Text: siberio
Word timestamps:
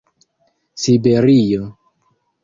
siberio 0.81 1.67